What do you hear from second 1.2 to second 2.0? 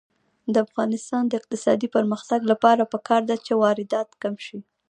د اقتصادي